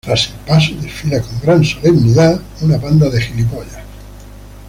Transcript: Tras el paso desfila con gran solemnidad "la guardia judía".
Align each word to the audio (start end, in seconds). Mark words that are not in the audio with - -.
Tras 0.03 0.29
el 0.29 0.33
paso 0.47 0.73
desfila 0.81 1.21
con 1.21 1.39
gran 1.41 1.63
solemnidad 1.63 2.41
"la 2.63 2.77
guardia 2.79 3.11
judía". 3.23 3.83